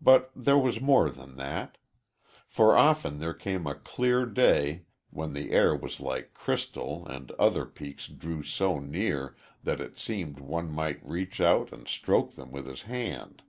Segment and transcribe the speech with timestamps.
[0.00, 1.76] But there was more than that.
[2.46, 7.64] For often there came a clear day, when the air was like crystal and other
[7.66, 9.34] peaks drew so near
[9.64, 13.42] that it seemed one might reach out and stroke them with his hand.